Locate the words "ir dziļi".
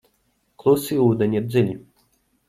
1.39-1.75